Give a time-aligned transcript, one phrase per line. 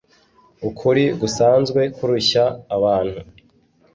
[0.69, 2.43] Ukuri gusanzwe kurushya
[2.75, 3.19] abantu